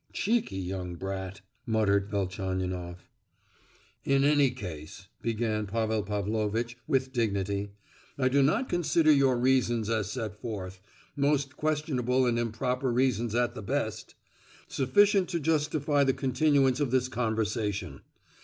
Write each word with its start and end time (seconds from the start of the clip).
"Cheeky 0.13 0.55
young 0.57 0.95
brat!" 0.95 1.41
muttered 1.67 2.09
Velchaninoff. 2.09 3.07
"In 4.03 4.23
any 4.23 4.49
case," 4.49 5.05
began 5.21 5.67
Pavel 5.67 6.01
Pavlovitch, 6.01 6.75
with 6.87 7.13
dignity, 7.13 7.69
"I 8.17 8.27
do 8.27 8.41
not 8.41 8.67
consider 8.67 9.11
your 9.11 9.37
reasons 9.37 9.91
as 9.91 10.09
set 10.11 10.41
forth—most 10.41 11.55
questionable 11.55 12.25
and 12.25 12.39
improper 12.39 12.91
reasons 12.91 13.35
at 13.35 13.53
the 13.53 13.61
best—sufficient 13.61 15.29
to 15.29 15.39
justify 15.39 16.03
the 16.03 16.13
continuance 16.13 16.79
of 16.79 16.89
this 16.89 17.07
conversation. 17.07 18.01